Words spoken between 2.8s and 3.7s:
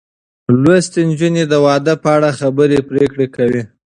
پرېکړې کوي.